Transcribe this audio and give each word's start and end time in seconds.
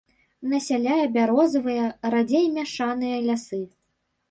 Насяляе 0.53 1.03
бярозавыя, 1.17 1.85
радзей 2.15 2.51
мяшаныя 2.57 3.23
лясы. 3.29 3.63